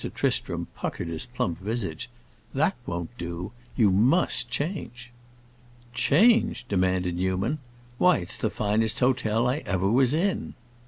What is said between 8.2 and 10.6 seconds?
the finest hotel I ever was in."